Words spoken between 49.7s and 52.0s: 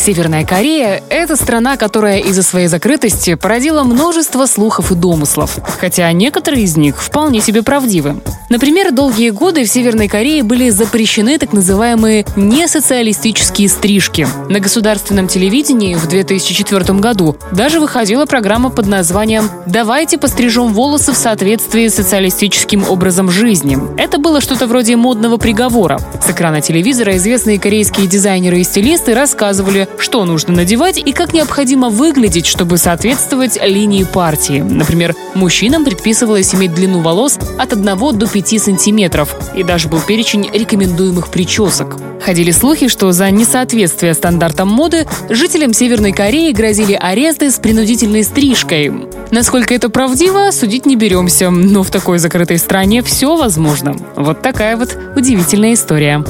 это правдиво, судить не беремся, но в